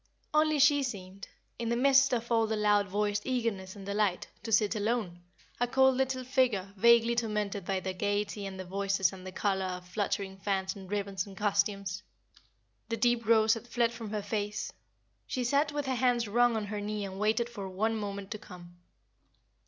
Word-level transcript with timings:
Only 0.33 0.57
she 0.57 0.81
seemed, 0.81 1.27
in 1.59 1.69
the 1.69 1.75
midst 1.75 2.11
of 2.11 2.31
all 2.31 2.47
the 2.47 2.55
loud 2.55 2.87
voiced 2.87 3.23
eagerness 3.23 3.75
and 3.75 3.85
delight, 3.85 4.25
to 4.41 4.51
sit 4.51 4.73
alone, 4.75 5.21
a 5.59 5.67
cold 5.67 5.95
little 5.95 6.23
figure 6.23 6.73
vaguely 6.75 7.13
tormented 7.13 7.65
by 7.65 7.81
the 7.81 7.93
gayety 7.93 8.47
and 8.47 8.59
the 8.59 8.65
voices 8.65 9.13
and 9.13 9.27
the 9.27 9.31
color 9.31 9.63
of 9.67 9.87
fluttering 9.87 10.37
fans 10.37 10.75
and 10.75 10.89
ribbons 10.89 11.27
and 11.27 11.37
costumes. 11.37 12.01
The 12.89 12.97
deep 12.97 13.27
rose 13.27 13.53
had 13.53 13.67
fled 13.67 13.91
from 13.93 14.09
her 14.09 14.23
face; 14.23 14.73
she 15.27 15.43
sat 15.43 15.71
with 15.71 15.85
her 15.85 15.93
hands 15.93 16.27
wrung 16.27 16.55
on 16.57 16.65
her 16.65 16.81
knee 16.81 17.05
and 17.05 17.19
waited 17.19 17.47
for 17.47 17.69
one 17.69 17.95
moment 17.95 18.31
to 18.31 18.39
come. 18.39 18.77